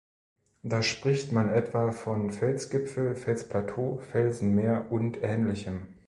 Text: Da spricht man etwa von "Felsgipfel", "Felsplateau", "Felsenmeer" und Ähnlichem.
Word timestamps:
Da 0.63 0.81
spricht 0.81 1.31
man 1.31 1.49
etwa 1.49 1.91
von 1.91 2.31
"Felsgipfel", 2.31 3.13
"Felsplateau", 3.13 4.01
"Felsenmeer" 4.11 4.87
und 4.89 5.21
Ähnlichem. 5.21 5.89